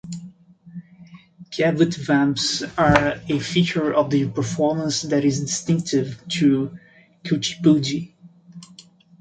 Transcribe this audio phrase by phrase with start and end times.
[1.51, 6.75] Kavutvams are a feature of the performance that is distinctive to
[7.23, 8.15] Kuchipudi.